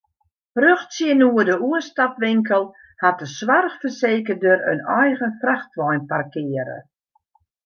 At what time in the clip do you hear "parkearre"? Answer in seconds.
6.09-6.79